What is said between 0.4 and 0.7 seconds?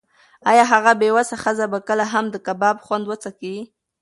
ایا